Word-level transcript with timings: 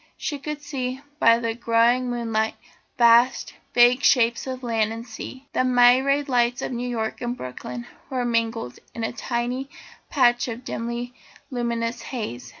She 0.17 0.39
could 0.39 0.63
see, 0.63 0.99
by 1.19 1.37
the 1.37 1.53
growing 1.53 2.09
moonlight, 2.09 2.55
vast, 2.97 3.53
vague 3.75 4.01
shapes 4.01 4.47
of 4.47 4.63
land 4.63 4.91
and 4.91 5.05
sea. 5.05 5.45
The 5.53 5.63
myriad 5.63 6.27
lights 6.27 6.63
of 6.63 6.71
New 6.71 6.89
York 6.89 7.21
and 7.21 7.37
Brooklyn 7.37 7.85
were 8.09 8.25
mingled 8.25 8.79
in 8.95 9.03
a 9.03 9.11
tiny 9.13 9.69
patch 10.09 10.47
of 10.47 10.65
dimly 10.65 11.13
luminous 11.51 12.01
haze. 12.01 12.49